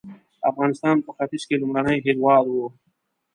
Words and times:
افغانستان 0.49 0.95
په 1.05 1.09
ختیځ 1.15 1.43
کې 1.47 1.55
لومړنی 1.61 1.97
هېواد 2.07 2.45
و. 2.49 2.55